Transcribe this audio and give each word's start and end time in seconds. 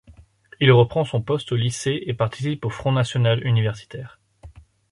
Il 0.59 0.71
reprend 0.71 1.05
son 1.05 1.21
poste 1.21 1.51
au 1.51 1.55
lycée 1.55 2.01
et 2.07 2.15
participe 2.15 2.65
au 2.65 2.71
Front 2.71 2.91
national 2.91 3.45
universitaire. 3.45 4.19